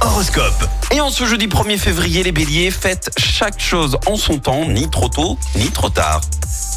[0.00, 0.68] Horoscope.
[0.90, 4.90] Et en ce jeudi 1er février, les béliers, faites chaque chose en son temps, ni
[4.90, 6.20] trop tôt, ni trop tard.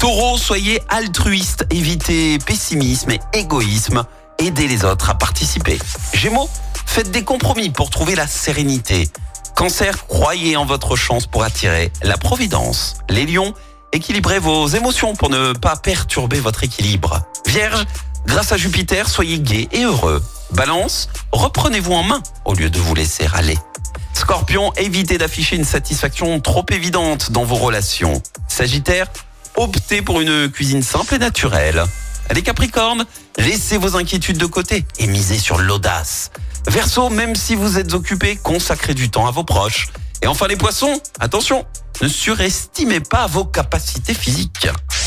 [0.00, 4.04] Taureau, soyez altruiste, évitez pessimisme et égoïsme,
[4.38, 5.78] aidez les autres à participer.
[6.14, 6.48] Gémeaux,
[6.86, 9.10] faites des compromis pour trouver la sérénité.
[9.54, 12.96] Cancer, croyez en votre chance pour attirer la providence.
[13.10, 13.52] Les lions,
[13.92, 17.20] équilibrez vos émotions pour ne pas perturber votre équilibre.
[17.46, 17.84] Vierge,
[18.26, 20.22] grâce à Jupiter, soyez gai et heureux.
[20.52, 23.58] Balance, reprenez-vous en main au lieu de vous laisser aller.
[24.14, 28.22] Scorpion, évitez d'afficher une satisfaction trop évidente dans vos relations.
[28.48, 29.08] Sagittaire,
[29.56, 31.84] optez pour une cuisine simple et naturelle.
[32.32, 33.04] Les Capricornes,
[33.36, 36.30] laissez vos inquiétudes de côté et misez sur l'audace.
[36.66, 39.88] Verseau, même si vous êtes occupé, consacrez du temps à vos proches.
[40.22, 41.66] Et enfin les poissons, attention,
[42.00, 44.68] ne surestimez pas vos capacités physiques.